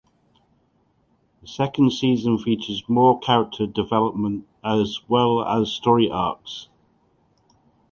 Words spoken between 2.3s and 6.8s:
features more character development as well as story arcs.